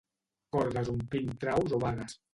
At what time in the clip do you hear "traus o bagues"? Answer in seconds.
1.45-2.21